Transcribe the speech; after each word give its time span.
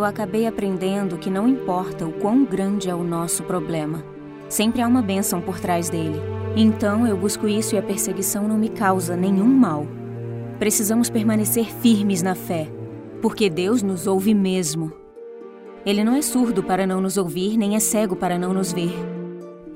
Eu 0.00 0.04
acabei 0.06 0.46
aprendendo 0.46 1.18
que 1.18 1.28
não 1.28 1.46
importa 1.46 2.06
o 2.06 2.12
quão 2.12 2.42
grande 2.42 2.88
é 2.88 2.94
o 2.94 3.04
nosso 3.04 3.42
problema, 3.42 4.02
sempre 4.48 4.80
há 4.80 4.88
uma 4.88 5.02
bênção 5.02 5.42
por 5.42 5.60
trás 5.60 5.90
dele. 5.90 6.18
Então 6.56 7.06
eu 7.06 7.18
busco 7.18 7.46
isso 7.46 7.74
e 7.74 7.78
a 7.78 7.82
perseguição 7.82 8.48
não 8.48 8.56
me 8.56 8.70
causa 8.70 9.14
nenhum 9.14 9.44
mal. 9.44 9.86
Precisamos 10.58 11.10
permanecer 11.10 11.66
firmes 11.66 12.22
na 12.22 12.34
fé, 12.34 12.66
porque 13.20 13.50
Deus 13.50 13.82
nos 13.82 14.06
ouve 14.06 14.32
mesmo. 14.32 14.90
Ele 15.84 16.02
não 16.02 16.14
é 16.14 16.22
surdo 16.22 16.62
para 16.62 16.86
não 16.86 17.02
nos 17.02 17.18
ouvir, 17.18 17.58
nem 17.58 17.76
é 17.76 17.78
cego 17.78 18.16
para 18.16 18.38
não 18.38 18.54
nos 18.54 18.72
ver. 18.72 18.94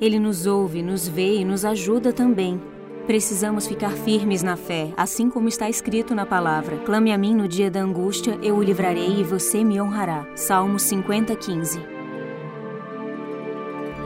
Ele 0.01 0.19
nos 0.19 0.47
ouve, 0.47 0.83
nos 0.83 1.07
vê 1.07 1.41
e 1.41 1.45
nos 1.45 1.67
ajuda 1.67 2.15
também. 2.15 2.59
Precisamos 3.07 3.67
ficar 3.67 3.91
firmes 3.91 4.43
na 4.43 4.57
fé, 4.57 4.95
assim 4.97 5.29
como 5.29 5.47
está 5.47 5.69
escrito 5.69 6.15
na 6.15 6.25
palavra: 6.25 6.79
Clame 6.79 7.13
a 7.13 7.19
mim 7.19 7.35
no 7.35 7.47
dia 7.47 7.71
da 7.71 7.81
angústia, 7.81 8.39
eu 8.43 8.57
o 8.57 8.63
livrarei 8.63 9.21
e 9.21 9.23
você 9.23 9.63
me 9.63 9.79
honrará. 9.79 10.27
Salmos 10.35 10.85
50, 10.85 11.37
15. 11.37 11.81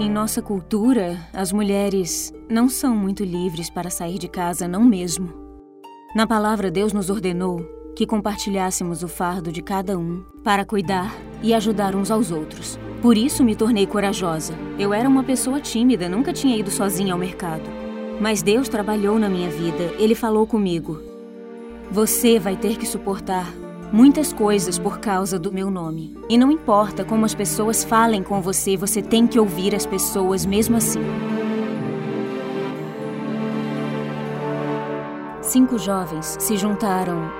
Em 0.00 0.10
nossa 0.10 0.42
cultura, 0.42 1.16
as 1.32 1.52
mulheres 1.52 2.32
não 2.50 2.68
são 2.68 2.96
muito 2.96 3.22
livres 3.22 3.70
para 3.70 3.88
sair 3.88 4.18
de 4.18 4.28
casa, 4.28 4.66
não 4.66 4.82
mesmo. 4.82 5.32
Na 6.14 6.26
palavra, 6.26 6.68
Deus 6.68 6.92
nos 6.92 7.08
ordenou 7.08 7.64
que 7.94 8.06
compartilhássemos 8.06 9.04
o 9.04 9.08
fardo 9.08 9.52
de 9.52 9.62
cada 9.62 9.96
um 9.96 10.24
para 10.42 10.64
cuidar 10.64 11.16
e 11.42 11.54
ajudar 11.54 11.94
uns 11.94 12.10
aos 12.10 12.32
outros. 12.32 12.78
Por 13.00 13.16
isso 13.16 13.44
me 13.44 13.54
tornei 13.54 13.86
corajosa. 13.86 14.54
Eu 14.76 14.92
era 14.92 15.08
uma 15.08 15.22
pessoa 15.22 15.60
tímida, 15.60 16.08
nunca 16.08 16.32
tinha 16.32 16.56
ido 16.56 16.70
sozinha 16.70 17.12
ao 17.12 17.18
mercado. 17.18 17.77
Mas 18.20 18.42
Deus 18.42 18.68
trabalhou 18.68 19.18
na 19.18 19.28
minha 19.28 19.48
vida, 19.48 19.94
Ele 19.98 20.14
falou 20.14 20.46
comigo: 20.46 21.00
Você 21.90 22.38
vai 22.38 22.56
ter 22.56 22.76
que 22.76 22.86
suportar 22.86 23.52
muitas 23.92 24.32
coisas 24.32 24.78
por 24.78 24.98
causa 24.98 25.38
do 25.38 25.52
meu 25.52 25.70
nome. 25.70 26.16
E 26.28 26.36
não 26.36 26.50
importa 26.50 27.04
como 27.04 27.24
as 27.24 27.34
pessoas 27.34 27.84
falem 27.84 28.22
com 28.22 28.40
você, 28.40 28.76
você 28.76 29.00
tem 29.00 29.26
que 29.26 29.38
ouvir 29.38 29.74
as 29.74 29.86
pessoas 29.86 30.44
mesmo 30.44 30.76
assim. 30.76 31.00
Cinco 35.40 35.78
jovens 35.78 36.36
se 36.38 36.56
juntaram 36.56 37.30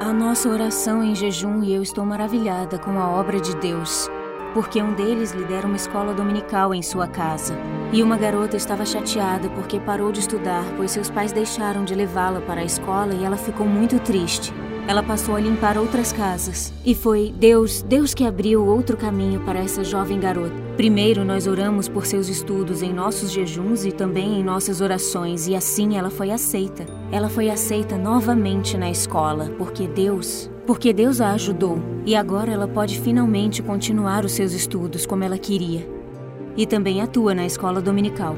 à 0.00 0.12
nossa 0.12 0.48
oração 0.48 1.02
em 1.02 1.14
jejum 1.14 1.62
e 1.62 1.72
eu 1.72 1.82
estou 1.82 2.04
maravilhada 2.04 2.78
com 2.78 2.98
a 2.98 3.08
obra 3.08 3.40
de 3.40 3.56
Deus 3.56 4.10
porque 4.54 4.82
um 4.82 4.94
deles 4.94 5.32
lidera 5.32 5.66
uma 5.66 5.76
escola 5.76 6.14
dominical 6.14 6.74
em 6.74 6.82
sua 6.82 7.06
casa. 7.06 7.54
E 7.92 8.02
uma 8.02 8.16
garota 8.16 8.56
estava 8.56 8.84
chateada 8.84 9.48
porque 9.50 9.80
parou 9.80 10.12
de 10.12 10.20
estudar, 10.20 10.64
pois 10.76 10.90
seus 10.90 11.10
pais 11.10 11.32
deixaram 11.32 11.84
de 11.84 11.94
levá-la 11.94 12.40
para 12.40 12.60
a 12.60 12.64
escola 12.64 13.14
e 13.14 13.24
ela 13.24 13.36
ficou 13.36 13.66
muito 13.66 13.98
triste. 13.98 14.52
Ela 14.86 15.02
passou 15.02 15.36
a 15.36 15.40
limpar 15.40 15.76
outras 15.76 16.12
casas. 16.12 16.72
E 16.82 16.94
foi 16.94 17.34
Deus, 17.36 17.82
Deus 17.82 18.14
que 18.14 18.24
abriu 18.24 18.64
outro 18.64 18.96
caminho 18.96 19.40
para 19.40 19.58
essa 19.58 19.84
jovem 19.84 20.18
garota. 20.18 20.54
Primeiro, 20.78 21.26
nós 21.26 21.46
oramos 21.46 21.88
por 21.88 22.06
seus 22.06 22.28
estudos 22.28 22.80
em 22.80 22.92
nossos 22.92 23.30
jejuns 23.30 23.84
e 23.84 23.92
também 23.92 24.40
em 24.40 24.42
nossas 24.42 24.80
orações, 24.80 25.46
e 25.46 25.54
assim 25.54 25.98
ela 25.98 26.08
foi 26.08 26.30
aceita. 26.30 26.86
Ela 27.12 27.28
foi 27.28 27.50
aceita 27.50 27.98
novamente 27.98 28.78
na 28.78 28.90
escola, 28.90 29.52
porque 29.58 29.86
Deus 29.86 30.48
porque 30.68 30.92
Deus 30.92 31.18
a 31.18 31.32
ajudou 31.32 31.78
e 32.04 32.14
agora 32.14 32.52
ela 32.52 32.68
pode 32.68 33.00
finalmente 33.00 33.62
continuar 33.62 34.26
os 34.26 34.32
seus 34.32 34.52
estudos 34.52 35.06
como 35.06 35.24
ela 35.24 35.38
queria. 35.38 35.88
E 36.58 36.66
também 36.66 37.00
atua 37.00 37.34
na 37.34 37.46
escola 37.46 37.80
dominical. 37.80 38.36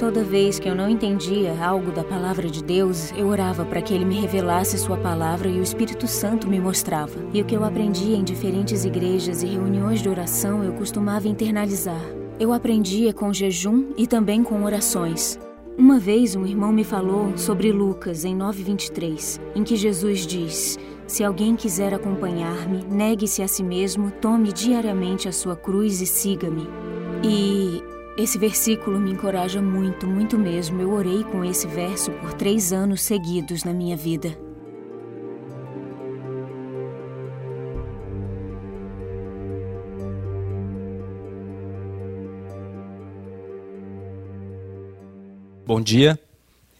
Toda 0.00 0.24
vez 0.24 0.58
que 0.58 0.68
eu 0.68 0.74
não 0.74 0.88
entendia 0.88 1.54
algo 1.64 1.92
da 1.92 2.02
palavra 2.02 2.50
de 2.50 2.60
Deus, 2.60 3.12
eu 3.16 3.28
orava 3.28 3.64
para 3.64 3.80
que 3.80 3.94
ele 3.94 4.04
me 4.04 4.20
revelasse 4.20 4.76
sua 4.76 4.96
palavra 4.96 5.48
e 5.48 5.60
o 5.60 5.62
Espírito 5.62 6.08
Santo 6.08 6.48
me 6.48 6.58
mostrava. 6.58 7.20
E 7.32 7.40
o 7.40 7.44
que 7.44 7.54
eu 7.54 7.62
aprendia 7.62 8.16
em 8.16 8.24
diferentes 8.24 8.84
igrejas 8.84 9.44
e 9.44 9.46
reuniões 9.46 10.02
de 10.02 10.08
oração, 10.08 10.64
eu 10.64 10.72
costumava 10.72 11.28
internalizar. 11.28 12.02
Eu 12.40 12.52
aprendia 12.52 13.14
com 13.14 13.32
jejum 13.32 13.92
e 13.96 14.08
também 14.08 14.42
com 14.42 14.64
orações. 14.64 15.38
Uma 15.76 15.98
vez 15.98 16.36
um 16.36 16.44
irmão 16.44 16.70
me 16.70 16.84
falou 16.84 17.36
sobre 17.38 17.72
Lucas 17.72 18.26
em 18.26 18.36
9:23, 18.36 19.40
em 19.54 19.64
que 19.64 19.74
Jesus 19.74 20.26
diz: 20.26 20.78
Se 21.06 21.24
alguém 21.24 21.56
quiser 21.56 21.94
acompanhar-me, 21.94 22.84
negue-se 22.84 23.42
a 23.42 23.48
si 23.48 23.62
mesmo, 23.62 24.10
tome 24.10 24.52
diariamente 24.52 25.28
a 25.28 25.32
sua 25.32 25.56
cruz 25.56 26.02
e 26.02 26.06
siga-me. 26.06 26.68
E 27.24 27.82
esse 28.18 28.36
versículo 28.36 29.00
me 29.00 29.12
encoraja 29.12 29.62
muito, 29.62 30.06
muito 30.06 30.38
mesmo. 30.38 30.80
Eu 30.80 30.92
orei 30.92 31.24
com 31.24 31.42
esse 31.42 31.66
verso 31.66 32.10
por 32.12 32.34
três 32.34 32.70
anos 32.70 33.00
seguidos 33.00 33.64
na 33.64 33.72
minha 33.72 33.96
vida. 33.96 34.36
Bom 45.74 45.80
dia. 45.80 46.20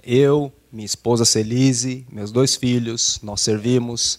Eu, 0.05 0.53
minha 0.71 0.85
esposa 0.85 1.25
Celise, 1.25 2.07
meus 2.13 2.31
dois 2.31 2.57
filhos, 2.57 3.19
nós 3.23 3.41
servimos 3.41 4.19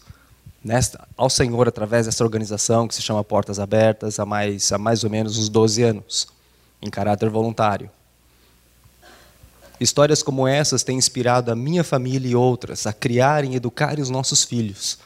nesta, 0.64 1.08
ao 1.16 1.30
Senhor 1.30 1.68
através 1.68 2.08
dessa 2.08 2.24
organização 2.24 2.88
que 2.88 2.96
se 2.96 3.02
chama 3.04 3.24
Portas 3.24 3.60
Abertas 3.60 4.20
há 4.20 4.26
mais, 4.26 4.72
há 4.72 4.80
mais 4.80 5.04
ou 5.04 5.12
menos 5.12 5.38
uns 5.38 5.48
12 5.48 5.84
anos, 5.84 6.28
em 6.82 6.90
caráter 6.90 7.30
voluntário. 7.30 7.88
Histórias 9.80 10.24
como 10.24 10.48
essas 10.48 10.82
têm 10.82 10.98
inspirado 10.98 11.52
a 11.52 11.56
minha 11.56 11.84
família 11.84 12.32
e 12.32 12.36
outras 12.36 12.88
a 12.88 12.94
criarem 12.94 13.54
e 13.54 13.58
educarem 13.58 14.02
os 14.02 14.10
nossos 14.10 14.44
filhos 14.44 14.98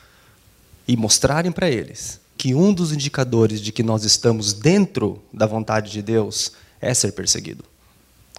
e 0.87 0.95
mostrarem 0.95 1.51
para 1.51 1.69
eles 1.69 2.21
que 2.37 2.55
um 2.55 2.73
dos 2.73 2.93
indicadores 2.93 3.59
de 3.59 3.73
que 3.73 3.83
nós 3.83 4.05
estamos 4.05 4.53
dentro 4.53 5.21
da 5.33 5.45
vontade 5.45 5.91
de 5.91 6.01
Deus 6.01 6.53
é 6.79 6.93
ser 6.93 7.11
perseguido. 7.11 7.65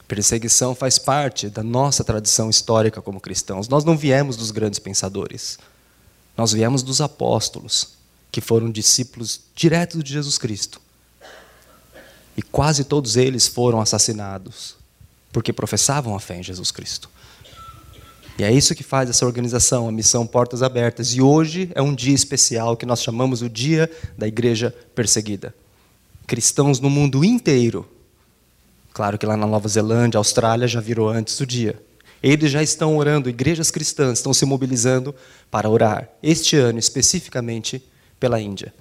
Perseguição 0.09 0.75
faz 0.75 0.99
parte 0.99 1.51
da 1.51 1.63
nossa 1.63 2.03
tradição 2.03 2.49
histórica 2.49 3.03
como 3.03 3.21
cristãos. 3.21 3.69
Nós 3.69 3.85
não 3.85 3.95
viemos 3.95 4.39
dos 4.39 4.51
grandes 4.51 4.79
pensadores. 4.79 5.59
Nós 6.35 6.53
viemos 6.53 6.83
dos 6.83 7.03
apóstolos, 7.03 7.91
que 8.33 8.41
foram 8.41 8.71
discípulos 8.71 9.43
diretos 9.55 10.03
de 10.03 10.15
Jesus 10.15 10.39
Cristo. 10.39 10.81
E 12.35 12.41
quase 12.41 12.85
todos 12.85 13.17
eles 13.17 13.47
foram 13.47 13.81
assassinados 13.81 14.77
porque 15.31 15.53
professavam 15.53 16.17
a 16.17 16.21
fé 16.21 16.39
em 16.39 16.43
Jesus 16.43 16.71
Cristo. 16.71 17.11
E 18.39 18.45
é 18.45 18.51
isso 18.51 18.75
que 18.75 18.85
faz 18.85 19.11
essa 19.11 19.27
organização, 19.27 19.89
a 19.89 19.93
Missão 19.93 20.27
Portas 20.27 20.63
Abertas. 20.63 21.09
E 21.09 21.21
hoje 21.21 21.71
é 21.75 21.83
um 21.83 21.95
dia 21.95 22.15
especial 22.15 22.77
que 22.77 22.87
nós 22.87 23.03
chamamos 23.03 23.43
o 23.43 23.49
Dia 23.49 23.91
da 24.17 24.27
Igreja 24.27 24.75
Perseguida. 24.95 25.55
Cristãos 26.27 26.81
no 26.81 26.89
mundo 26.89 27.25
inteiro 27.25 27.87
Claro 28.99 29.17
que 29.17 29.25
lá 29.25 29.37
na 29.37 29.47
Nova 29.47 29.69
Zelândia, 29.69 30.19
Austrália, 30.19 30.67
já 30.67 30.81
virou 30.81 31.09
antes 31.09 31.39
o 31.39 31.47
dia. 31.47 31.81
Eles 32.21 32.51
já 32.51 32.65
estão 32.65 32.97
orando, 32.97 33.29
igrejas 33.29 33.71
cristãs 33.71 34.19
estão 34.19 34.35
se 34.35 34.45
mobilizando 34.45 35.15
para 35.49 35.71
orar, 35.71 36.09
este 36.21 36.57
ano 36.57 36.81
especificamente 36.81 37.81
pela 38.19 38.41
Índia. 38.41 38.75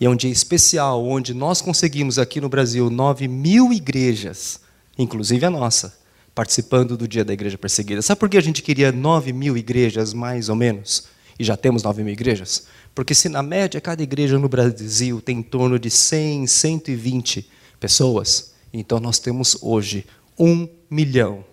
E 0.00 0.04
é 0.04 0.10
um 0.10 0.16
dia 0.16 0.32
especial 0.32 1.06
onde 1.06 1.32
nós 1.32 1.60
conseguimos 1.60 2.18
aqui 2.18 2.40
no 2.40 2.48
Brasil 2.48 2.90
9 2.90 3.28
mil 3.28 3.72
igrejas, 3.72 4.58
inclusive 4.98 5.46
a 5.46 5.50
nossa, 5.50 5.96
participando 6.34 6.96
do 6.96 7.06
Dia 7.06 7.24
da 7.24 7.32
Igreja 7.32 7.56
Perseguida. 7.56 8.02
Sabe 8.02 8.18
por 8.18 8.28
que 8.28 8.36
a 8.36 8.42
gente 8.42 8.60
queria 8.62 8.90
9 8.90 9.32
mil 9.32 9.56
igrejas, 9.56 10.12
mais 10.12 10.48
ou 10.48 10.56
menos? 10.56 11.04
E 11.38 11.44
já 11.44 11.56
temos 11.56 11.84
9 11.84 12.02
mil 12.02 12.12
igrejas? 12.12 12.66
Porque 12.92 13.14
se 13.14 13.28
na 13.28 13.44
média 13.44 13.80
cada 13.80 14.02
igreja 14.02 14.40
no 14.40 14.48
Brasil 14.48 15.20
tem 15.20 15.38
em 15.38 15.42
torno 15.44 15.78
de 15.78 15.88
100, 15.88 16.48
120 16.48 17.48
pessoas, 17.78 18.55
então 18.78 19.00
nós 19.00 19.18
temos 19.18 19.56
hoje 19.62 20.06
um 20.38 20.68
milhão 20.90 21.44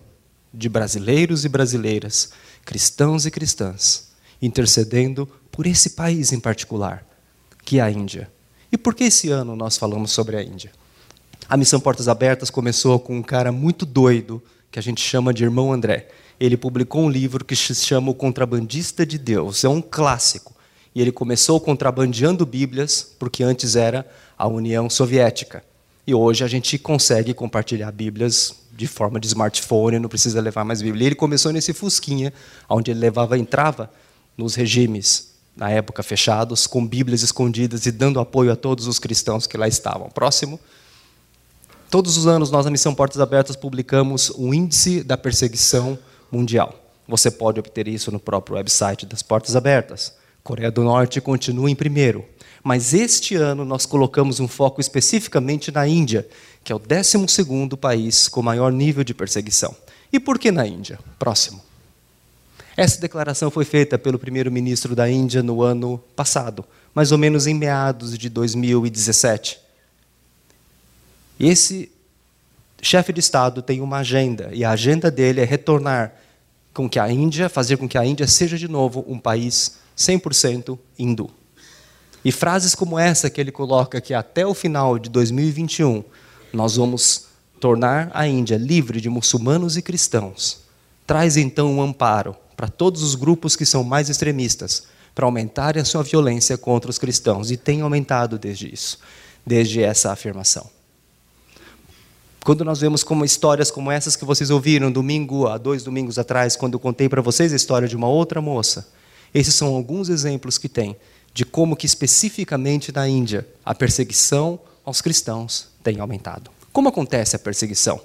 de 0.52 0.68
brasileiros 0.68 1.44
e 1.44 1.48
brasileiras, 1.48 2.30
cristãos 2.64 3.24
e 3.24 3.30
cristãs, 3.30 4.10
intercedendo 4.40 5.26
por 5.50 5.66
esse 5.66 5.90
país 5.90 6.32
em 6.32 6.38
particular, 6.40 7.04
que 7.64 7.78
é 7.78 7.82
a 7.82 7.90
Índia. 7.90 8.30
E 8.70 8.76
por 8.76 8.94
que 8.94 9.04
esse 9.04 9.30
ano 9.30 9.56
nós 9.56 9.78
falamos 9.78 10.10
sobre 10.10 10.36
a 10.36 10.42
Índia? 10.42 10.70
A 11.48 11.56
missão 11.56 11.80
Portas 11.80 12.08
Abertas 12.08 12.50
começou 12.50 12.98
com 12.98 13.16
um 13.16 13.22
cara 13.22 13.50
muito 13.50 13.86
doido, 13.86 14.42
que 14.70 14.78
a 14.78 14.82
gente 14.82 15.00
chama 15.00 15.32
de 15.32 15.44
Irmão 15.44 15.72
André. 15.72 16.08
Ele 16.38 16.56
publicou 16.56 17.02
um 17.02 17.10
livro 17.10 17.44
que 17.44 17.56
se 17.56 17.74
chama 17.74 18.10
O 18.10 18.14
Contrabandista 18.14 19.06
de 19.06 19.18
Deus. 19.18 19.64
É 19.64 19.68
um 19.68 19.80
clássico. 19.80 20.54
E 20.94 21.00
ele 21.00 21.12
começou 21.12 21.60
contrabandeando 21.60 22.44
Bíblias, 22.44 23.14
porque 23.18 23.42
antes 23.42 23.76
era 23.76 24.06
a 24.36 24.46
União 24.46 24.90
Soviética. 24.90 25.62
E 26.06 26.14
hoje 26.14 26.44
a 26.44 26.48
gente 26.48 26.78
consegue 26.78 27.32
compartilhar 27.32 27.90
Bíblias 27.90 28.54
de 28.76 28.86
forma 28.86 29.20
de 29.20 29.26
smartphone, 29.26 29.98
não 29.98 30.08
precisa 30.08 30.40
levar 30.40 30.64
mais 30.64 30.82
Bíblia. 30.82 31.04
E 31.04 31.06
ele 31.06 31.14
começou 31.14 31.52
nesse 31.52 31.72
fusquinha, 31.72 32.32
onde 32.68 32.90
ele 32.90 33.00
levava, 33.00 33.38
entrava 33.38 33.90
nos 34.36 34.54
regimes 34.54 35.32
na 35.56 35.70
época 35.70 36.02
fechados, 36.02 36.66
com 36.66 36.84
Bíblias 36.84 37.22
escondidas 37.22 37.86
e 37.86 37.92
dando 37.92 38.18
apoio 38.18 38.50
a 38.52 38.56
todos 38.56 38.86
os 38.86 38.98
cristãos 38.98 39.46
que 39.46 39.56
lá 39.56 39.68
estavam. 39.68 40.08
Próximo. 40.10 40.58
Todos 41.88 42.16
os 42.16 42.26
anos 42.26 42.50
nós 42.50 42.64
na 42.64 42.72
Missão 42.72 42.92
Portas 42.94 43.20
Abertas 43.20 43.54
publicamos 43.54 44.30
o 44.34 44.52
índice 44.52 45.04
da 45.04 45.16
perseguição 45.16 45.96
mundial. 46.30 46.74
Você 47.06 47.30
pode 47.30 47.60
obter 47.60 47.86
isso 47.86 48.10
no 48.10 48.18
próprio 48.18 48.56
website 48.56 49.06
das 49.06 49.22
Portas 49.22 49.54
Abertas. 49.54 50.12
Coreia 50.42 50.70
do 50.70 50.82
Norte 50.82 51.20
continua 51.20 51.70
em 51.70 51.74
primeiro. 51.74 52.24
Mas 52.64 52.94
este 52.94 53.36
ano 53.36 53.62
nós 53.62 53.84
colocamos 53.84 54.40
um 54.40 54.48
foco 54.48 54.80
especificamente 54.80 55.70
na 55.70 55.86
Índia, 55.86 56.26
que 56.64 56.72
é 56.72 56.74
o 56.74 56.78
12 56.78 57.76
país 57.78 58.26
com 58.26 58.40
maior 58.40 58.72
nível 58.72 59.04
de 59.04 59.12
perseguição. 59.12 59.76
E 60.10 60.18
por 60.18 60.38
que 60.38 60.50
na 60.50 60.66
Índia? 60.66 60.98
Próximo. 61.18 61.60
Essa 62.74 62.98
declaração 62.98 63.50
foi 63.50 63.66
feita 63.66 63.98
pelo 63.98 64.18
primeiro-ministro 64.18 64.96
da 64.96 65.08
Índia 65.08 65.42
no 65.42 65.62
ano 65.62 65.98
passado, 66.16 66.64
mais 66.94 67.12
ou 67.12 67.18
menos 67.18 67.46
em 67.46 67.52
meados 67.52 68.16
de 68.16 68.30
2017. 68.30 69.60
Esse 71.38 71.92
chefe 72.80 73.12
de 73.12 73.20
Estado 73.20 73.60
tem 73.60 73.82
uma 73.82 73.98
agenda, 73.98 74.48
e 74.54 74.64
a 74.64 74.70
agenda 74.70 75.10
dele 75.10 75.42
é 75.42 75.44
retornar 75.44 76.14
com 76.72 76.88
que 76.88 76.98
a 76.98 77.10
Índia, 77.10 77.50
fazer 77.50 77.76
com 77.76 77.86
que 77.86 77.98
a 77.98 78.06
Índia 78.06 78.26
seja 78.26 78.56
de 78.56 78.68
novo 78.68 79.04
um 79.06 79.18
país 79.18 79.76
100% 79.96 80.78
hindu. 80.98 81.30
E 82.24 82.32
frases 82.32 82.74
como 82.74 82.98
essa 82.98 83.28
que 83.28 83.40
ele 83.40 83.52
coloca 83.52 84.00
que 84.00 84.14
até 84.14 84.46
o 84.46 84.54
final 84.54 84.98
de 84.98 85.10
2021 85.10 86.02
nós 86.52 86.76
vamos 86.76 87.26
tornar 87.60 88.10
a 88.14 88.26
Índia 88.26 88.56
livre 88.56 89.00
de 89.00 89.10
muçulmanos 89.10 89.76
e 89.76 89.82
cristãos, 89.82 90.60
traz 91.06 91.36
então 91.36 91.70
um 91.70 91.82
amparo 91.82 92.34
para 92.56 92.68
todos 92.68 93.02
os 93.02 93.14
grupos 93.14 93.56
que 93.56 93.66
são 93.66 93.84
mais 93.84 94.08
extremistas, 94.08 94.84
para 95.14 95.26
aumentarem 95.26 95.80
a 95.80 95.84
sua 95.84 96.02
violência 96.02 96.56
contra 96.56 96.90
os 96.90 96.98
cristãos, 96.98 97.50
e 97.50 97.56
tem 97.56 97.82
aumentado 97.82 98.38
desde 98.38 98.72
isso, 98.72 98.98
desde 99.44 99.82
essa 99.82 100.12
afirmação. 100.12 100.68
Quando 102.44 102.64
nós 102.64 102.80
vemos 102.80 103.02
como 103.02 103.24
histórias 103.24 103.70
como 103.70 103.90
essas 103.90 104.16
que 104.16 104.24
vocês 104.24 104.50
ouviram 104.50 104.92
domingo, 104.92 105.46
há 105.46 105.56
dois 105.56 105.82
domingos 105.82 106.18
atrás, 106.18 106.56
quando 106.56 106.74
eu 106.74 106.80
contei 106.80 107.08
para 107.08 107.22
vocês 107.22 107.52
a 107.52 107.56
história 107.56 107.88
de 107.88 107.96
uma 107.96 108.08
outra 108.08 108.40
moça, 108.40 108.88
esses 109.32 109.54
são 109.54 109.74
alguns 109.74 110.08
exemplos 110.08 110.58
que 110.58 110.68
tem 110.68 110.96
de 111.34 111.44
como 111.44 111.74
que 111.74 111.84
especificamente 111.84 112.92
na 112.92 113.08
Índia 113.08 113.46
a 113.64 113.74
perseguição 113.74 114.60
aos 114.84 115.02
cristãos 115.02 115.68
tem 115.82 115.98
aumentado. 115.98 116.50
Como 116.72 116.88
acontece 116.88 117.34
a 117.34 117.38
perseguição? 117.38 118.00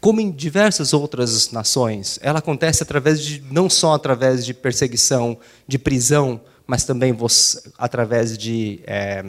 Como 0.00 0.20
em 0.20 0.30
diversas 0.30 0.92
outras 0.92 1.50
nações, 1.50 2.20
ela 2.22 2.38
acontece 2.38 2.84
através 2.84 3.20
de 3.20 3.42
não 3.50 3.68
só 3.68 3.94
através 3.94 4.46
de 4.46 4.54
perseguição, 4.54 5.36
de 5.66 5.76
prisão, 5.76 6.40
mas 6.68 6.84
também 6.84 7.12
você, 7.12 7.60
através 7.76 8.38
de 8.38 8.78
é, 8.86 9.24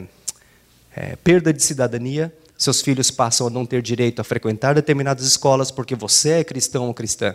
é, 0.94 1.16
perda 1.16 1.52
de 1.52 1.60
cidadania. 1.60 2.32
Seus 2.56 2.80
filhos 2.80 3.10
passam 3.10 3.48
a 3.48 3.50
não 3.50 3.66
ter 3.66 3.82
direito 3.82 4.20
a 4.20 4.24
frequentar 4.24 4.74
determinadas 4.74 5.26
escolas 5.26 5.72
porque 5.72 5.96
você 5.96 6.30
é 6.30 6.44
cristão 6.44 6.86
ou 6.86 6.94
cristã. 6.94 7.34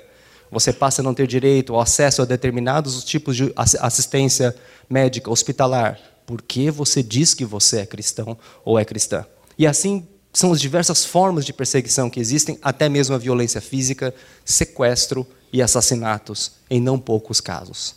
Você 0.51 0.71
passa 0.71 1.01
a 1.01 1.03
não 1.03 1.13
ter 1.13 1.27
direito 1.27 1.73
ao 1.73 1.81
acesso 1.81 2.21
a 2.21 2.25
determinados 2.25 3.03
tipos 3.03 3.35
de 3.35 3.51
assistência 3.55 4.55
médica, 4.89 5.31
hospitalar, 5.31 5.99
porque 6.25 6.71
você 6.71 7.03
diz 7.03 7.33
que 7.33 7.45
você 7.45 7.79
é 7.79 7.85
cristão 7.85 8.37
ou 8.63 8.79
é 8.79 8.85
cristã. 8.85 9.25
E 9.57 9.65
assim 9.65 10.07
são 10.33 10.51
as 10.51 10.59
diversas 10.59 11.05
formas 11.05 11.45
de 11.45 11.53
perseguição 11.53 12.09
que 12.09 12.19
existem, 12.19 12.59
até 12.61 12.89
mesmo 12.89 13.15
a 13.15 13.17
violência 13.17 13.61
física, 13.61 14.13
sequestro 14.43 15.25
e 15.51 15.61
assassinatos, 15.61 16.51
em 16.69 16.81
não 16.81 16.99
poucos 16.99 17.39
casos. 17.39 17.95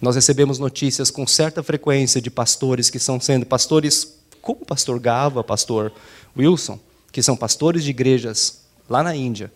Nós 0.00 0.16
recebemos 0.16 0.58
notícias 0.58 1.10
com 1.10 1.26
certa 1.26 1.62
frequência 1.62 2.20
de 2.20 2.30
pastores 2.30 2.90
que 2.90 2.96
estão 2.96 3.20
sendo 3.20 3.46
pastores, 3.46 4.16
como 4.42 4.62
o 4.62 4.66
pastor 4.66 4.98
Gava, 4.98 5.44
pastor 5.44 5.92
Wilson, 6.36 6.78
que 7.12 7.22
são 7.22 7.36
pastores 7.36 7.84
de 7.84 7.90
igrejas 7.90 8.60
lá 8.88 9.02
na 9.02 9.14
Índia, 9.14 9.52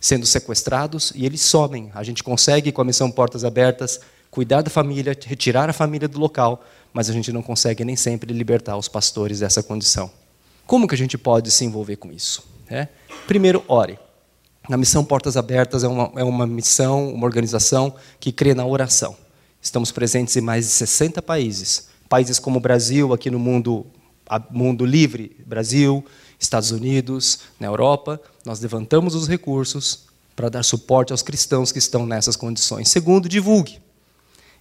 sendo 0.00 0.26
sequestrados 0.26 1.12
e 1.14 1.24
eles 1.24 1.40
somem. 1.40 1.90
A 1.94 2.02
gente 2.02 2.22
consegue, 2.22 2.72
com 2.72 2.82
a 2.82 2.84
missão 2.84 3.10
Portas 3.10 3.44
Abertas, 3.44 4.00
cuidar 4.30 4.62
da 4.62 4.70
família, 4.70 5.16
retirar 5.24 5.68
a 5.68 5.72
família 5.72 6.08
do 6.08 6.18
local, 6.18 6.64
mas 6.92 7.08
a 7.08 7.12
gente 7.12 7.32
não 7.32 7.42
consegue 7.42 7.84
nem 7.84 7.96
sempre 7.96 8.32
libertar 8.32 8.76
os 8.76 8.88
pastores 8.88 9.40
dessa 9.40 9.62
condição. 9.62 10.10
Como 10.66 10.88
que 10.88 10.94
a 10.94 10.98
gente 10.98 11.16
pode 11.16 11.50
se 11.50 11.64
envolver 11.64 11.96
com 11.96 12.12
isso? 12.12 12.44
É? 12.68 12.88
Primeiro, 13.26 13.64
ore. 13.68 13.98
A 14.64 14.76
missão 14.76 15.04
Portas 15.04 15.36
Abertas 15.36 15.84
é 15.84 15.88
uma, 15.88 16.12
é 16.16 16.24
uma 16.24 16.46
missão, 16.46 17.12
uma 17.12 17.24
organização 17.24 17.94
que 18.18 18.32
crê 18.32 18.52
na 18.52 18.66
oração. 18.66 19.16
Estamos 19.62 19.92
presentes 19.92 20.36
em 20.36 20.40
mais 20.40 20.64
de 20.64 20.72
60 20.72 21.22
países. 21.22 21.88
Países 22.08 22.38
como 22.38 22.58
o 22.58 22.60
Brasil, 22.60 23.12
aqui 23.12 23.30
no 23.30 23.38
mundo, 23.38 23.86
mundo 24.50 24.84
livre, 24.84 25.36
Brasil, 25.46 26.04
Estados 26.38 26.70
Unidos, 26.70 27.40
na 27.58 27.66
Europa, 27.66 28.20
nós 28.44 28.60
levantamos 28.60 29.14
os 29.14 29.28
recursos 29.28 30.06
para 30.34 30.48
dar 30.48 30.62
suporte 30.62 31.12
aos 31.12 31.22
cristãos 31.22 31.72
que 31.72 31.78
estão 31.78 32.04
nessas 32.06 32.36
condições. 32.36 32.90
Segundo, 32.90 33.28
divulgue. 33.28 33.80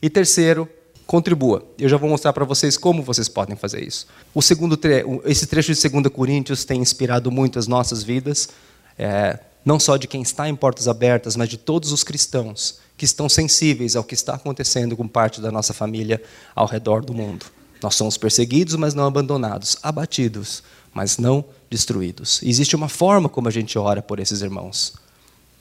E 0.01 0.09
terceiro, 0.09 0.69
contribua. 1.05 1.65
Eu 1.77 1.89
já 1.89 1.97
vou 1.97 2.09
mostrar 2.09 2.33
para 2.33 2.45
vocês 2.45 2.77
como 2.77 3.03
vocês 3.03 3.27
podem 3.27 3.55
fazer 3.55 3.83
isso. 3.83 4.07
O 4.33 4.41
segundo 4.41 4.77
tre 4.77 5.03
esse 5.25 5.45
trecho 5.45 5.73
de 5.73 5.89
2 5.89 6.07
Coríntios 6.07 6.63
tem 6.63 6.81
inspirado 6.81 7.31
muito 7.31 7.59
as 7.59 7.67
nossas 7.67 8.03
vidas, 8.03 8.49
é, 8.97 9.39
não 9.63 9.79
só 9.79 9.97
de 9.97 10.07
quem 10.07 10.21
está 10.21 10.47
em 10.47 10.55
portas 10.55 10.87
abertas, 10.87 11.35
mas 11.35 11.49
de 11.49 11.57
todos 11.57 11.91
os 11.91 12.03
cristãos 12.03 12.79
que 12.97 13.05
estão 13.05 13.27
sensíveis 13.27 13.95
ao 13.95 14.03
que 14.03 14.13
está 14.13 14.35
acontecendo 14.35 14.95
com 14.95 15.07
parte 15.07 15.41
da 15.41 15.51
nossa 15.51 15.73
família 15.73 16.21
ao 16.55 16.65
redor 16.65 17.03
do 17.03 17.13
mundo. 17.13 17.45
Nós 17.81 17.95
somos 17.95 18.17
perseguidos, 18.17 18.75
mas 18.75 18.93
não 18.93 19.05
abandonados, 19.05 19.77
abatidos, 19.83 20.63
mas 20.93 21.17
não 21.17 21.43
destruídos. 21.69 22.41
Existe 22.43 22.75
uma 22.75 22.89
forma 22.89 23.29
como 23.29 23.47
a 23.47 23.51
gente 23.51 23.77
ora 23.77 24.01
por 24.01 24.19
esses 24.19 24.41
irmãos. 24.41 24.93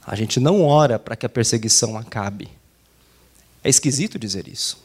A 0.07 0.15
gente 0.15 0.39
não 0.39 0.63
ora 0.63 0.99
para 0.99 1.17
que 1.17 1.25
a 1.25 1.29
perseguição 1.29 1.97
acabe. 1.97 2.49
É 3.63 3.69
esquisito 3.69 4.19
dizer 4.19 4.47
isso. 4.47 4.83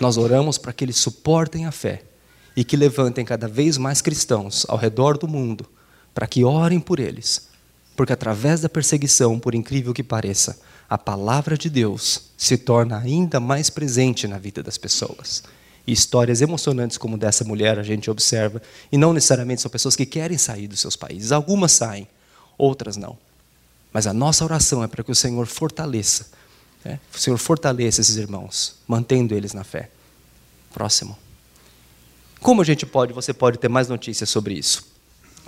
Nós 0.00 0.16
oramos 0.16 0.56
para 0.56 0.72
que 0.72 0.84
eles 0.84 0.96
suportem 0.96 1.66
a 1.66 1.72
fé 1.72 2.02
e 2.56 2.64
que 2.64 2.76
levantem 2.76 3.24
cada 3.24 3.48
vez 3.48 3.76
mais 3.76 4.00
cristãos 4.00 4.64
ao 4.68 4.78
redor 4.78 5.18
do 5.18 5.28
mundo, 5.28 5.66
para 6.14 6.26
que 6.26 6.44
orem 6.44 6.80
por 6.80 7.00
eles. 7.00 7.48
Porque 7.96 8.12
através 8.12 8.60
da 8.60 8.68
perseguição, 8.68 9.38
por 9.38 9.54
incrível 9.54 9.92
que 9.92 10.02
pareça, 10.02 10.58
a 10.88 10.96
palavra 10.96 11.56
de 11.56 11.68
Deus 11.68 12.30
se 12.36 12.56
torna 12.56 12.98
ainda 12.98 13.40
mais 13.40 13.70
presente 13.70 14.26
na 14.26 14.38
vida 14.38 14.62
das 14.62 14.78
pessoas. 14.78 15.42
E 15.86 15.92
histórias 15.92 16.40
emocionantes 16.40 16.96
como 16.96 17.18
dessa 17.18 17.44
mulher 17.44 17.78
a 17.78 17.82
gente 17.82 18.10
observa, 18.10 18.62
e 18.90 18.96
não 18.96 19.12
necessariamente 19.12 19.60
são 19.60 19.70
pessoas 19.70 19.94
que 19.94 20.06
querem 20.06 20.38
sair 20.38 20.66
dos 20.66 20.80
seus 20.80 20.96
países. 20.96 21.32
Algumas 21.32 21.72
saem, 21.72 22.08
outras 22.56 22.96
não. 22.96 23.18
Mas 23.92 24.06
a 24.06 24.12
nossa 24.12 24.44
oração 24.44 24.82
é 24.82 24.88
para 24.88 25.04
que 25.04 25.12
o 25.12 25.14
Senhor 25.14 25.46
fortaleça 25.46 26.26
é? 26.84 26.98
O 27.14 27.18
Senhor 27.18 27.38
fortaleça 27.38 28.00
esses 28.00 28.16
irmãos, 28.16 28.76
mantendo 28.86 29.34
eles 29.34 29.54
na 29.54 29.64
fé. 29.64 29.88
Próximo. 30.72 31.16
Como 32.40 32.60
a 32.60 32.64
gente 32.64 32.84
pode, 32.84 33.12
você 33.12 33.32
pode 33.32 33.58
ter 33.58 33.68
mais 33.68 33.88
notícias 33.88 34.28
sobre 34.28 34.54
isso? 34.54 34.86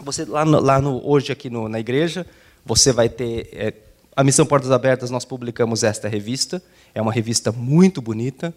Você 0.02 0.24
lá, 0.24 0.44
no, 0.44 0.60
lá 0.60 0.80
no, 0.80 1.06
hoje 1.06 1.30
aqui 1.30 1.50
no, 1.50 1.68
na 1.68 1.78
igreja, 1.78 2.26
você 2.64 2.90
vai 2.90 3.08
ter 3.08 3.50
é, 3.52 3.74
a 4.14 4.24
Missão 4.24 4.46
Portas 4.46 4.70
Abertas. 4.70 5.10
Nós 5.10 5.26
publicamos 5.26 5.84
esta 5.84 6.08
revista. 6.08 6.62
É 6.94 7.02
uma 7.02 7.12
revista 7.12 7.52
muito 7.52 8.00
bonita, 8.00 8.54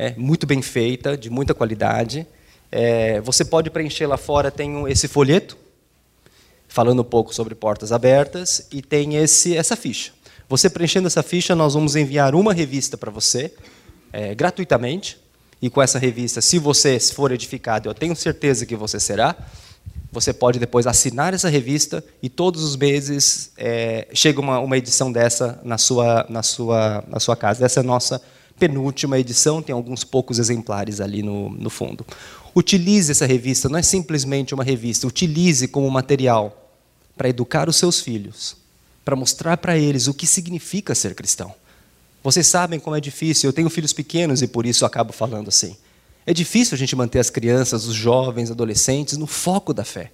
é, 0.00 0.14
muito 0.16 0.46
bem 0.46 0.62
feita, 0.62 1.16
de 1.16 1.28
muita 1.28 1.52
qualidade. 1.52 2.24
É, 2.70 3.20
você 3.20 3.44
pode 3.44 3.68
preencher 3.68 4.06
lá 4.06 4.16
fora. 4.16 4.48
Tem 4.48 4.88
esse 4.88 5.08
folheto 5.08 5.56
falando 6.68 7.02
um 7.02 7.04
pouco 7.04 7.34
sobre 7.34 7.52
Portas 7.56 7.90
Abertas 7.90 8.68
e 8.70 8.80
tem 8.80 9.16
esse 9.16 9.56
essa 9.56 9.74
ficha. 9.74 10.12
Você 10.48 10.70
preenchendo 10.70 11.08
essa 11.08 11.20
ficha, 11.20 11.52
nós 11.56 11.74
vamos 11.74 11.96
enviar 11.96 12.36
uma 12.36 12.54
revista 12.54 12.96
para 12.96 13.10
você, 13.10 13.52
é, 14.12 14.36
gratuitamente. 14.36 15.18
E 15.60 15.68
com 15.68 15.82
essa 15.82 15.98
revista, 15.98 16.40
se 16.40 16.60
você 16.60 17.00
for 17.00 17.32
edificado, 17.32 17.88
eu 17.88 17.94
tenho 17.94 18.14
certeza 18.14 18.64
que 18.64 18.76
você 18.76 19.00
será. 19.00 19.34
Você 20.12 20.32
pode 20.32 20.60
depois 20.60 20.86
assinar 20.86 21.34
essa 21.34 21.48
revista 21.48 22.04
e 22.22 22.28
todos 22.28 22.62
os 22.62 22.76
meses 22.76 23.50
é, 23.58 24.06
chega 24.14 24.40
uma, 24.40 24.60
uma 24.60 24.78
edição 24.78 25.10
dessa 25.10 25.60
na 25.64 25.76
sua, 25.76 26.24
na, 26.28 26.44
sua, 26.44 27.02
na 27.08 27.18
sua 27.18 27.34
casa. 27.34 27.66
Essa 27.66 27.80
é 27.80 27.82
a 27.82 27.84
nossa 27.84 28.22
penúltima 28.58 29.18
edição, 29.18 29.62
tem 29.62 29.72
alguns 29.72 30.04
poucos 30.04 30.38
exemplares 30.38 31.00
ali 31.00 31.22
no, 31.22 31.50
no 31.50 31.70
fundo. 31.70 32.06
Utilize 32.54 33.10
essa 33.10 33.26
revista, 33.26 33.68
não 33.68 33.78
é 33.78 33.82
simplesmente 33.82 34.54
uma 34.54 34.64
revista, 34.64 35.06
utilize 35.06 35.68
como 35.68 35.90
material 35.90 36.70
para 37.16 37.28
educar 37.28 37.68
os 37.68 37.76
seus 37.76 38.00
filhos 38.00 38.56
para 39.08 39.16
mostrar 39.16 39.56
para 39.56 39.74
eles 39.78 40.06
o 40.06 40.12
que 40.12 40.26
significa 40.26 40.94
ser 40.94 41.14
cristão. 41.14 41.54
Vocês 42.22 42.46
sabem 42.46 42.78
como 42.78 42.94
é 42.94 43.00
difícil, 43.00 43.48
eu 43.48 43.54
tenho 43.54 43.70
filhos 43.70 43.94
pequenos 43.94 44.42
e 44.42 44.46
por 44.46 44.66
isso 44.66 44.84
acabo 44.84 45.14
falando 45.14 45.48
assim. 45.48 45.74
É 46.26 46.34
difícil 46.34 46.74
a 46.74 46.78
gente 46.78 46.94
manter 46.94 47.18
as 47.18 47.30
crianças, 47.30 47.86
os 47.86 47.94
jovens, 47.94 48.50
adolescentes 48.50 49.16
no 49.16 49.26
foco 49.26 49.72
da 49.72 49.82
fé. 49.82 50.12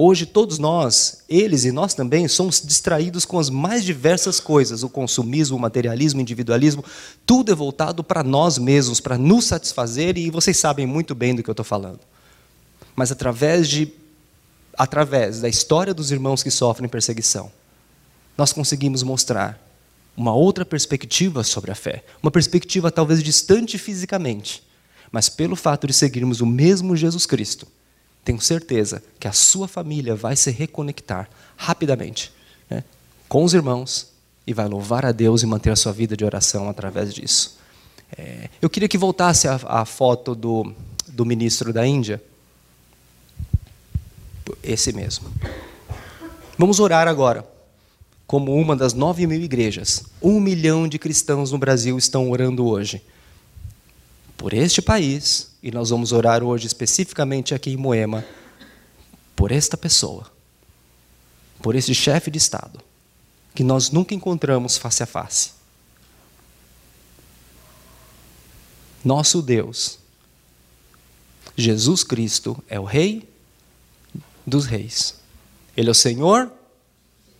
Hoje, 0.00 0.26
todos 0.26 0.60
nós, 0.60 1.24
eles 1.28 1.64
e 1.64 1.72
nós 1.72 1.92
também, 1.92 2.28
somos 2.28 2.62
distraídos 2.64 3.24
com 3.24 3.36
as 3.36 3.50
mais 3.50 3.84
diversas 3.84 4.38
coisas: 4.38 4.84
o 4.84 4.88
consumismo, 4.88 5.56
o 5.56 5.60
materialismo, 5.60 6.20
o 6.20 6.22
individualismo. 6.22 6.84
Tudo 7.26 7.50
é 7.50 7.54
voltado 7.54 8.04
para 8.04 8.22
nós 8.22 8.58
mesmos, 8.58 9.00
para 9.00 9.18
nos 9.18 9.46
satisfazer, 9.46 10.16
e 10.16 10.30
vocês 10.30 10.56
sabem 10.56 10.86
muito 10.86 11.16
bem 11.16 11.34
do 11.34 11.42
que 11.42 11.50
eu 11.50 11.52
estou 11.52 11.64
falando. 11.64 11.98
Mas 12.94 13.10
através, 13.10 13.68
de, 13.68 13.92
através 14.74 15.40
da 15.40 15.48
história 15.48 15.92
dos 15.92 16.12
irmãos 16.12 16.44
que 16.44 16.50
sofrem 16.52 16.88
perseguição, 16.88 17.50
nós 18.36 18.52
conseguimos 18.52 19.02
mostrar 19.02 19.60
uma 20.16 20.32
outra 20.32 20.64
perspectiva 20.64 21.42
sobre 21.42 21.72
a 21.72 21.74
fé. 21.74 22.04
Uma 22.22 22.30
perspectiva 22.30 22.92
talvez 22.92 23.20
distante 23.20 23.76
fisicamente, 23.76 24.62
mas 25.10 25.28
pelo 25.28 25.56
fato 25.56 25.88
de 25.88 25.92
seguirmos 25.92 26.40
o 26.40 26.46
mesmo 26.46 26.94
Jesus 26.94 27.26
Cristo, 27.26 27.66
tenho 28.28 28.40
certeza 28.42 29.02
que 29.18 29.26
a 29.26 29.32
sua 29.32 29.66
família 29.66 30.14
vai 30.14 30.36
se 30.36 30.50
reconectar 30.50 31.30
rapidamente 31.56 32.30
né, 32.68 32.84
com 33.26 33.42
os 33.42 33.54
irmãos 33.54 34.08
e 34.46 34.52
vai 34.52 34.68
louvar 34.68 35.06
a 35.06 35.12
Deus 35.12 35.42
e 35.42 35.46
manter 35.46 35.70
a 35.70 35.76
sua 35.76 35.92
vida 35.92 36.14
de 36.14 36.26
oração 36.26 36.68
através 36.68 37.14
disso. 37.14 37.56
É, 38.18 38.50
eu 38.60 38.68
queria 38.68 38.86
que 38.86 38.98
voltasse 38.98 39.48
a, 39.48 39.58
a 39.64 39.86
foto 39.86 40.34
do, 40.34 40.74
do 41.06 41.24
ministro 41.24 41.72
da 41.72 41.86
Índia. 41.86 42.22
Esse 44.62 44.92
mesmo. 44.92 45.32
Vamos 46.58 46.80
orar 46.80 47.08
agora. 47.08 47.48
Como 48.26 48.54
uma 48.54 48.76
das 48.76 48.92
nove 48.92 49.26
mil 49.26 49.40
igrejas, 49.40 50.04
um 50.20 50.38
milhão 50.38 50.86
de 50.86 50.98
cristãos 50.98 51.50
no 51.50 51.56
Brasil 51.56 51.96
estão 51.96 52.30
orando 52.30 52.66
hoje 52.66 53.02
por 54.38 54.54
este 54.54 54.80
país, 54.80 55.50
e 55.60 55.72
nós 55.72 55.90
vamos 55.90 56.12
orar 56.12 56.44
hoje 56.44 56.68
especificamente 56.68 57.56
aqui 57.56 57.72
em 57.72 57.76
Moema, 57.76 58.24
por 59.34 59.50
esta 59.50 59.76
pessoa, 59.76 60.30
por 61.60 61.74
este 61.74 61.92
chefe 61.92 62.30
de 62.30 62.38
Estado, 62.38 62.80
que 63.52 63.64
nós 63.64 63.90
nunca 63.90 64.14
encontramos 64.14 64.78
face 64.78 65.02
a 65.02 65.06
face. 65.06 65.50
Nosso 69.04 69.42
Deus, 69.42 69.98
Jesus 71.56 72.04
Cristo, 72.04 72.62
é 72.68 72.78
o 72.78 72.84
Rei 72.84 73.28
dos 74.46 74.66
Reis, 74.66 75.16
Ele 75.76 75.88
é 75.88 75.90
o 75.90 75.94
Senhor 75.94 76.52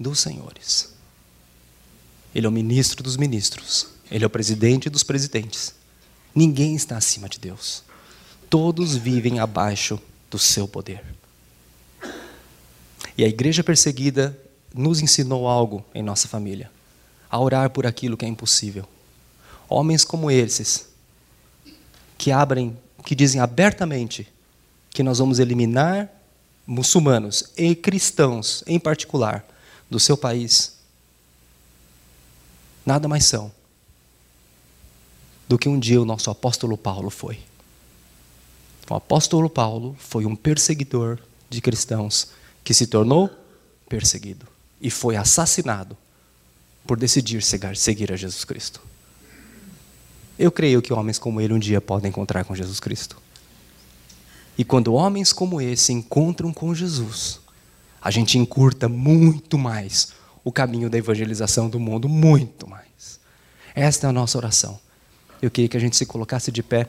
dos 0.00 0.19
Senhores, 0.19 0.93
Ele 2.35 2.45
é 2.45 2.49
o 2.49 2.52
ministro 2.52 3.05
dos 3.05 3.17
ministros, 3.17 3.87
Ele 4.11 4.25
é 4.25 4.26
o 4.26 4.31
presidente 4.31 4.90
dos 4.90 5.05
presidentes. 5.05 5.77
Ninguém 6.38 6.76
está 6.76 6.97
acima 6.97 7.28
de 7.28 7.37
Deus. 7.37 7.83
Todos 8.49 8.95
vivem 8.95 9.40
abaixo 9.40 10.00
do 10.30 10.38
seu 10.38 10.68
poder. 10.68 11.04
E 13.16 13.25
a 13.25 13.26
igreja 13.26 13.64
perseguida 13.64 14.38
nos 14.73 15.00
ensinou 15.00 15.49
algo 15.49 15.85
em 15.92 16.00
nossa 16.00 16.28
família: 16.28 16.71
a 17.28 17.40
orar 17.40 17.71
por 17.71 17.88
aquilo 17.88 18.16
que 18.16 18.25
é 18.25 18.28
impossível. 18.28 18.88
Homens 19.68 20.04
como 20.04 20.30
esses, 20.30 20.87
que 22.16 22.30
abrem, 22.30 22.78
que 23.04 23.16
dizem 23.16 23.40
abertamente 23.40 24.33
que 24.90 25.02
nós 25.02 25.18
vamos 25.18 25.40
eliminar 25.40 26.09
muçulmanos 26.64 27.50
e 27.57 27.75
cristãos 27.75 28.62
em 28.64 28.78
particular 28.78 29.45
do 29.90 29.99
seu 29.99 30.16
país, 30.16 30.76
nada 32.87 33.09
mais 33.09 33.25
são 33.25 33.58
do 35.49 35.59
que 35.59 35.69
um 35.69 35.78
dia 35.78 36.00
o 36.00 36.05
nosso 36.05 36.31
apóstolo 36.31 36.76
Paulo 36.76 37.09
foi. 37.09 37.40
O 38.88 38.95
apóstolo 38.95 39.49
Paulo 39.49 39.97
foi 39.99 40.26
um 40.26 40.37
perseguidor 40.37 41.19
de 41.49 41.61
cristãos 41.61 42.28
que 42.62 42.75
se 42.75 42.87
tornou 42.87 43.31
perseguido 43.88 44.47
e 44.81 44.90
foi 44.90 45.17
assassinado 45.17 45.97
por 46.87 46.99
decidir 46.99 47.43
seguir 47.43 48.12
a 48.12 48.17
Jesus 48.17 48.45
Cristo. 48.45 48.81
Eu 50.38 50.52
creio 50.52 50.81
que 50.81 50.93
homens 50.93 51.19
como 51.19 51.40
ele 51.40 51.52
um 51.52 51.59
dia 51.59 51.81
podem 51.81 52.11
encontrar 52.11 52.45
com 52.45 52.55
Jesus 52.55 52.78
Cristo. 52.78 53.17
E 54.57 54.64
quando 54.64 54.95
homens 54.95 55.33
como 55.33 55.61
esse 55.61 55.93
encontram 55.93 56.52
com 56.52 56.75
Jesus, 56.75 57.40
a 58.00 58.11
gente 58.11 58.38
encurta 58.38 58.88
muito 58.88 59.59
mais 59.59 60.12
o 60.45 60.52
caminho 60.52 60.88
da 60.88 60.97
evangelização 60.97 61.69
do 61.69 61.78
mundo, 61.78 62.09
muito 62.09 62.69
mais. 62.69 63.21
Esta 63.75 64.07
é 64.07 64.11
a 64.11 64.12
nossa 64.12 64.38
oração. 64.38 64.78
Eu 65.40 65.50
queria 65.50 65.68
que 65.68 65.76
a 65.76 65.80
gente 65.80 65.97
se 65.97 66.04
colocasse 66.04 66.50
de 66.50 66.62
pé. 66.62 66.88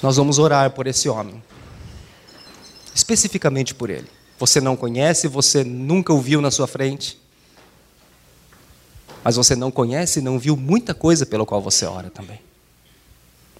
Nós 0.00 0.16
vamos 0.16 0.38
orar 0.38 0.70
por 0.70 0.86
esse 0.86 1.08
homem, 1.08 1.42
especificamente 2.94 3.74
por 3.74 3.90
ele. 3.90 4.06
Você 4.38 4.60
não 4.60 4.76
conhece, 4.76 5.28
você 5.28 5.62
nunca 5.64 6.12
o 6.12 6.20
viu 6.20 6.40
na 6.40 6.50
sua 6.50 6.66
frente, 6.66 7.20
mas 9.22 9.36
você 9.36 9.54
não 9.54 9.70
conhece 9.70 10.20
e 10.20 10.22
não 10.22 10.38
viu 10.38 10.56
muita 10.56 10.94
coisa 10.94 11.26
pela 11.26 11.44
qual 11.44 11.60
você 11.60 11.84
ora 11.84 12.08
também. 12.08 12.40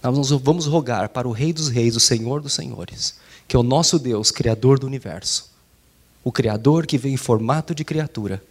Nós 0.02 0.30
vamos 0.30 0.64
rogar 0.64 1.10
para 1.10 1.28
o 1.28 1.32
Rei 1.32 1.52
dos 1.52 1.68
Reis, 1.68 1.94
o 1.94 2.00
Senhor 2.00 2.40
dos 2.40 2.54
Senhores, 2.54 3.16
que 3.46 3.54
é 3.54 3.58
o 3.58 3.62
nosso 3.62 3.98
Deus, 3.98 4.30
Criador 4.30 4.78
do 4.78 4.86
universo, 4.86 5.50
o 6.24 6.32
Criador 6.32 6.86
que 6.86 6.96
vem 6.96 7.12
em 7.12 7.18
formato 7.18 7.74
de 7.74 7.84
criatura 7.84 8.42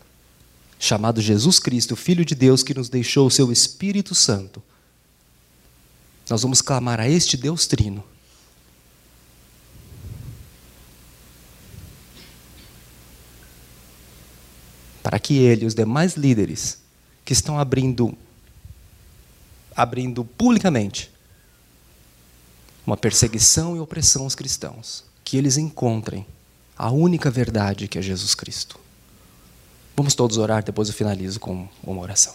chamado 0.80 1.22
Jesus 1.22 1.60
Cristo, 1.60 1.98
Filho 1.98 2.24
de 2.24 2.34
Deus, 2.34 2.64
que 2.64 2.74
nos 2.74 2.88
deixou 2.88 3.28
o 3.28 3.32
seu 3.32 3.52
Espírito 3.52 4.16
Santo. 4.16 4.64
Nós 6.30 6.42
vamos 6.42 6.62
clamar 6.62 7.02
a 7.02 7.10
este 7.10 7.36
Deus 7.36 7.68
Trino. 7.68 8.02
Para 15.04 15.20
que 15.20 15.38
ele 15.38 15.66
e 15.66 15.68
os 15.68 15.76
demais 15.76 16.16
líderes 16.16 16.80
que 17.26 17.34
estão 17.34 17.60
abrindo 17.60 18.18
abrindo 19.76 20.26
publicamente 20.26 21.10
uma 22.86 22.98
perseguição 22.98 23.78
e 23.78 23.80
opressão 23.80 24.24
aos 24.24 24.36
cristãos, 24.36 25.06
que 25.24 25.38
eles 25.38 25.58
encontrem 25.58 26.26
a 26.78 26.92
única 26.92 27.32
verdade 27.32 27.88
que 27.88 27.98
é 27.98 28.02
Jesus 28.02 28.36
Cristo. 28.36 28.80
Vamos 30.00 30.16
todos 30.16 30.38
orar, 30.38 30.64
depois 30.64 30.88
eu 30.88 30.94
finalizo 30.94 31.42
com 31.42 31.68
uma 31.84 32.02
oração. 32.02 32.34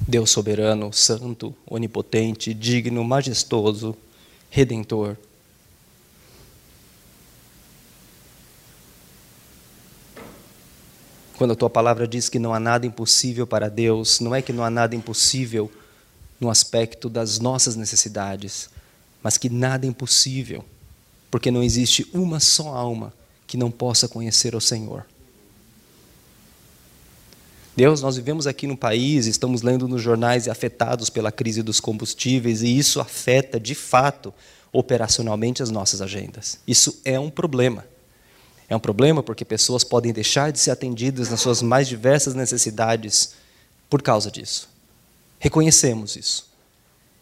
Deus 0.00 0.28
soberano, 0.32 0.92
santo, 0.92 1.54
onipotente, 1.64 2.52
digno, 2.52 3.04
majestoso, 3.04 3.96
redentor, 4.50 5.16
Quando 11.40 11.52
a 11.52 11.56
tua 11.56 11.70
palavra 11.70 12.06
diz 12.06 12.28
que 12.28 12.38
não 12.38 12.52
há 12.52 12.60
nada 12.60 12.84
impossível 12.86 13.46
para 13.46 13.70
Deus, 13.70 14.20
não 14.20 14.34
é 14.34 14.42
que 14.42 14.52
não 14.52 14.62
há 14.62 14.68
nada 14.68 14.94
impossível 14.94 15.72
no 16.38 16.50
aspecto 16.50 17.08
das 17.08 17.38
nossas 17.38 17.76
necessidades, 17.76 18.68
mas 19.22 19.38
que 19.38 19.48
nada 19.48 19.86
é 19.86 19.88
impossível, 19.88 20.62
porque 21.30 21.50
não 21.50 21.62
existe 21.62 22.06
uma 22.12 22.40
só 22.40 22.68
alma 22.68 23.10
que 23.46 23.56
não 23.56 23.70
possa 23.70 24.06
conhecer 24.06 24.54
o 24.54 24.60
Senhor. 24.60 25.06
Deus, 27.74 28.02
nós 28.02 28.16
vivemos 28.16 28.46
aqui 28.46 28.66
no 28.66 28.76
país, 28.76 29.24
estamos 29.24 29.62
lendo 29.62 29.88
nos 29.88 30.02
jornais 30.02 30.44
e 30.44 30.50
afetados 30.50 31.08
pela 31.08 31.32
crise 31.32 31.62
dos 31.62 31.80
combustíveis, 31.80 32.60
e 32.60 32.76
isso 32.76 33.00
afeta, 33.00 33.58
de 33.58 33.74
fato, 33.74 34.30
operacionalmente 34.70 35.62
as 35.62 35.70
nossas 35.70 36.02
agendas. 36.02 36.58
Isso 36.66 37.00
é 37.02 37.18
um 37.18 37.30
problema. 37.30 37.86
É 38.70 38.76
um 38.76 38.80
problema 38.80 39.20
porque 39.20 39.44
pessoas 39.44 39.82
podem 39.82 40.12
deixar 40.12 40.52
de 40.52 40.60
ser 40.60 40.70
atendidas 40.70 41.28
nas 41.28 41.40
suas 41.40 41.60
mais 41.60 41.88
diversas 41.88 42.34
necessidades 42.34 43.32
por 43.90 44.00
causa 44.00 44.30
disso. 44.30 44.68
Reconhecemos 45.40 46.14
isso. 46.14 46.48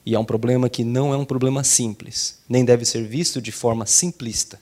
E 0.05 0.15
é 0.15 0.19
um 0.19 0.27
problema 0.27 0.69
que 0.69 0.85
não 0.85 1.13
é 1.13 1.17
um 1.17 1.25
problema 1.25 1.65
simples, 1.65 2.39
nem 2.47 2.67
deve 2.67 2.85
ser 2.85 3.03
visto 3.07 3.41
de 3.41 3.51
forma 3.51 3.87
simplista. 3.87 4.61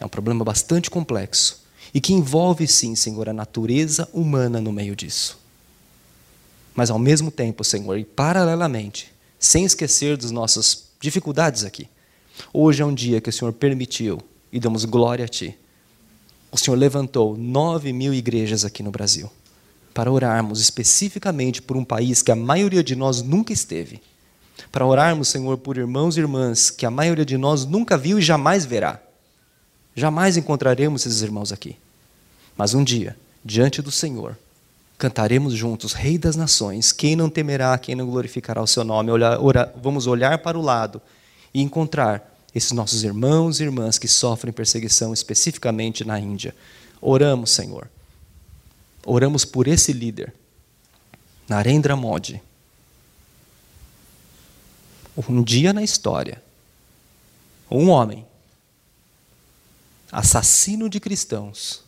É 0.00 0.06
um 0.06 0.08
problema 0.08 0.42
bastante 0.42 0.90
complexo 0.90 1.62
e 1.92 2.00
que 2.00 2.14
envolve, 2.14 2.66
sim, 2.66 2.96
Senhor, 2.96 3.28
a 3.28 3.34
natureza 3.34 4.08
humana 4.10 4.62
no 4.62 4.72
meio 4.72 4.96
disso. 4.96 5.38
Mas, 6.74 6.90
ao 6.90 6.98
mesmo 6.98 7.30
tempo, 7.30 7.62
Senhor, 7.62 7.98
e 7.98 8.04
paralelamente, 8.04 9.12
sem 9.38 9.64
esquecer 9.64 10.16
das 10.16 10.30
nossas 10.30 10.84
dificuldades 11.00 11.64
aqui, 11.64 11.86
hoje 12.52 12.82
é 12.82 12.86
um 12.86 12.94
dia 12.94 13.20
que 13.20 13.28
o 13.28 13.32
Senhor 13.32 13.52
permitiu 13.52 14.22
e 14.50 14.58
damos 14.58 14.86
glória 14.86 15.26
a 15.26 15.28
Ti 15.28 15.54
o 16.50 16.56
Senhor 16.56 16.76
levantou 16.76 17.36
nove 17.36 17.92
mil 17.92 18.12
igrejas 18.14 18.64
aqui 18.64 18.82
no 18.82 18.90
Brasil 18.90 19.30
para 19.98 20.12
orarmos 20.12 20.60
especificamente 20.60 21.60
por 21.60 21.76
um 21.76 21.84
país 21.84 22.22
que 22.22 22.30
a 22.30 22.36
maioria 22.36 22.84
de 22.84 22.94
nós 22.94 23.20
nunca 23.20 23.52
esteve. 23.52 24.00
Para 24.70 24.86
orarmos, 24.86 25.26
Senhor, 25.26 25.58
por 25.58 25.76
irmãos 25.76 26.16
e 26.16 26.20
irmãs 26.20 26.70
que 26.70 26.86
a 26.86 26.90
maioria 26.90 27.24
de 27.24 27.36
nós 27.36 27.64
nunca 27.64 27.98
viu 27.98 28.16
e 28.16 28.22
jamais 28.22 28.64
verá. 28.64 29.00
Jamais 29.96 30.36
encontraremos 30.36 31.04
esses 31.04 31.20
irmãos 31.20 31.50
aqui. 31.50 31.76
Mas 32.56 32.74
um 32.74 32.84
dia, 32.84 33.16
diante 33.44 33.82
do 33.82 33.90
Senhor, 33.90 34.38
cantaremos 34.96 35.52
juntos, 35.54 35.94
Rei 35.94 36.16
das 36.16 36.36
Nações, 36.36 36.92
quem 36.92 37.16
não 37.16 37.28
temerá, 37.28 37.76
quem 37.76 37.96
não 37.96 38.06
glorificará 38.06 38.62
o 38.62 38.68
seu 38.68 38.84
nome. 38.84 39.10
Olhar, 39.10 39.38
vamos 39.82 40.06
olhar 40.06 40.38
para 40.38 40.56
o 40.56 40.62
lado 40.62 41.02
e 41.52 41.60
encontrar 41.60 42.37
esses 42.54 42.72
nossos 42.72 43.04
irmãos 43.04 43.60
e 43.60 43.64
irmãs 43.64 43.98
que 43.98 44.08
sofrem 44.08 44.52
perseguição, 44.52 45.12
especificamente 45.12 46.04
na 46.04 46.18
Índia. 46.18 46.54
Oramos, 47.00 47.50
Senhor. 47.50 47.90
Oramos 49.04 49.44
por 49.44 49.68
esse 49.68 49.92
líder, 49.92 50.34
Narendra 51.48 51.96
Modi. 51.96 52.42
Um 55.28 55.42
dia 55.42 55.72
na 55.72 55.82
história, 55.82 56.42
Um 57.70 57.90
homem, 57.90 58.24
assassino 60.10 60.88
de 60.88 60.98
cristãos, 60.98 61.82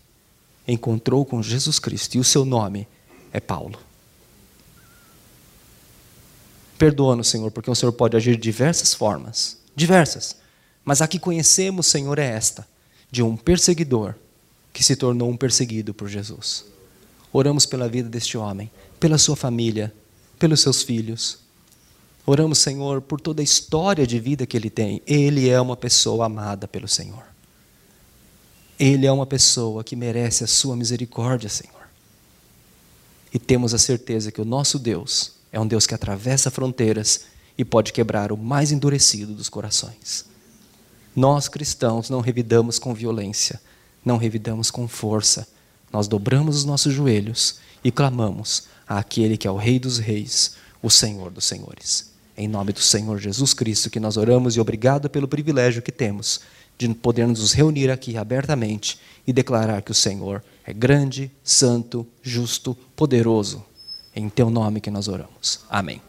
encontrou 0.69 1.25
com 1.25 1.43
Jesus 1.43 1.79
Cristo 1.79 2.17
e 2.17 2.21
o 2.21 2.25
seu 2.25 2.45
nome 2.45 2.87
é 3.33 3.41
Paulo. 3.41 3.79
Perdoa-nos, 6.77 7.29
Senhor, 7.29 7.51
porque 7.51 7.71
o 7.71 7.75
Senhor 7.75 7.93
pode 7.93 8.15
agir 8.15 8.37
de 8.37 8.43
diversas 8.43 8.93
formas 8.93 9.61
diversas. 9.75 10.37
Mas 10.91 11.01
a 11.01 11.07
que 11.07 11.21
conhecemos, 11.21 11.87
Senhor, 11.87 12.19
é 12.19 12.27
esta: 12.27 12.67
de 13.13 13.23
um 13.23 13.37
perseguidor 13.37 14.17
que 14.73 14.83
se 14.83 14.97
tornou 14.97 15.31
um 15.31 15.37
perseguido 15.37 15.95
por 15.95 16.09
Jesus. 16.09 16.65
Oramos 17.33 17.65
pela 17.65 17.89
vida 17.89 18.09
deste 18.09 18.37
homem, 18.37 18.69
pela 18.99 19.17
sua 19.17 19.37
família, 19.37 19.95
pelos 20.37 20.61
seus 20.61 20.83
filhos. 20.83 21.39
Oramos, 22.27 22.59
Senhor, 22.59 23.01
por 23.01 23.21
toda 23.21 23.41
a 23.41 23.45
história 23.45 24.05
de 24.05 24.19
vida 24.19 24.45
que 24.45 24.57
ele 24.57 24.69
tem. 24.69 25.01
Ele 25.07 25.49
é 25.49 25.61
uma 25.61 25.77
pessoa 25.77 26.27
amada 26.27 26.67
pelo 26.67 26.89
Senhor. 26.89 27.23
Ele 28.77 29.07
é 29.07 29.13
uma 29.13 29.27
pessoa 29.27 29.85
que 29.85 29.95
merece 29.95 30.43
a 30.43 30.49
sua 30.49 30.75
misericórdia, 30.75 31.49
Senhor. 31.49 31.89
E 33.33 33.39
temos 33.39 33.73
a 33.73 33.79
certeza 33.79 34.33
que 34.33 34.41
o 34.41 34.45
nosso 34.45 34.77
Deus 34.77 35.35
é 35.53 35.61
um 35.61 35.69
Deus 35.69 35.87
que 35.87 35.95
atravessa 35.95 36.51
fronteiras 36.51 37.27
e 37.57 37.65
pode 37.65 37.93
quebrar 37.93 38.33
o 38.33 38.37
mais 38.37 38.73
endurecido 38.73 39.33
dos 39.35 39.49
corações. 39.49 40.29
Nós 41.15 41.49
cristãos 41.49 42.09
não 42.09 42.21
revidamos 42.21 42.79
com 42.79 42.95
violência, 42.95 43.61
não 44.05 44.17
revidamos 44.17 44.71
com 44.71 44.87
força. 44.87 45.47
Nós 45.93 46.07
dobramos 46.07 46.57
os 46.57 46.65
nossos 46.65 46.93
joelhos 46.93 47.57
e 47.83 47.91
clamamos 47.91 48.65
àquele 48.87 49.37
que 49.37 49.49
é 49.49 49.51
o 49.51 49.57
Rei 49.57 49.79
dos 49.79 49.99
Reis, 49.99 50.55
o 50.83 50.89
Senhor 50.89 51.31
dos 51.31 51.45
Senhores. 51.45 52.11
Em 52.37 52.49
nome 52.49 52.73
do 52.73 52.81
Senhor 52.81 53.19
Jesus 53.19 53.53
Cristo 53.53 53.91
que 53.91 54.01
nós 54.01 54.17
oramos 54.17 54.57
e 54.57 54.61
obrigado 54.61 55.11
pelo 55.11 55.29
privilégio 55.29 55.83
que 55.83 55.93
temos 55.93 56.41
de 56.79 56.89
podermos 56.95 57.41
nos 57.41 57.53
reunir 57.53 57.91
aqui 57.91 58.17
abertamente 58.17 58.99
e 59.27 59.33
declarar 59.33 59.83
que 59.83 59.91
o 59.91 59.95
Senhor 59.95 60.43
é 60.65 60.73
grande, 60.73 61.31
santo, 61.45 62.07
justo, 62.23 62.75
poderoso. 62.97 63.63
Em 64.17 64.29
teu 64.29 64.49
nome 64.49 64.81
que 64.81 64.91
nós 64.91 65.07
oramos. 65.07 65.61
Amém. 65.69 66.01